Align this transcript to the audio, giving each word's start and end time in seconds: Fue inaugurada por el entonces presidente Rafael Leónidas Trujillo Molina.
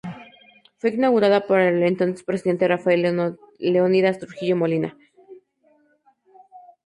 Fue 0.79 0.89
inaugurada 0.95 1.45
por 1.45 1.59
el 1.59 1.83
entonces 1.83 2.23
presidente 2.25 2.67
Rafael 2.67 3.35
Leónidas 3.59 4.17
Trujillo 4.17 4.55
Molina. 4.55 4.97